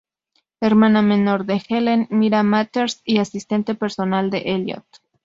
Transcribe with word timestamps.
Hermana 0.61 1.03
menor 1.03 1.45
de 1.45 1.61
Ellen 1.69 2.07
Mira 2.09 2.41
Mathers 2.41 3.03
y 3.05 3.19
asistente 3.19 3.75
personal 3.75 4.31
de 4.31 4.39
Elliot. 4.55 4.87